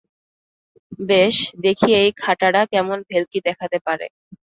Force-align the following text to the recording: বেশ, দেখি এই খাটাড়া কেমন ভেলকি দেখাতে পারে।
বেশ, 1.03 1.35
দেখি 1.63 1.89
এই 2.01 2.09
খাটাড়া 2.21 2.61
কেমন 2.73 2.97
ভেলকি 3.09 3.39
দেখাতে 3.47 3.77
পারে। 3.87 4.05